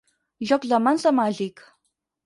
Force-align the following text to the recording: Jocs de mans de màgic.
Jocs 0.51 0.71
de 0.71 0.81
mans 0.87 1.07
de 1.09 1.15
màgic. 1.21 1.65